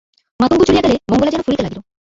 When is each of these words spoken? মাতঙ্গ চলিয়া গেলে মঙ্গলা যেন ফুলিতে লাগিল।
মাতঙ্গ 0.39 0.61
চলিয়া 0.67 0.83
গেলে 0.85 0.95
মঙ্গলা 1.11 1.31
যেন 1.33 1.41
ফুলিতে 1.45 1.63
লাগিল। 1.63 1.79